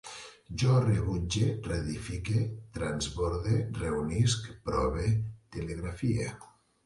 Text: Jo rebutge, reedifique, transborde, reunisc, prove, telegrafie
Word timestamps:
Jo 0.59 0.77
rebutge, 0.85 1.49
reedifique, 1.67 2.41
transborde, 2.79 3.59
reunisc, 3.81 4.49
prove, 4.69 5.05
telegrafie 5.57 6.27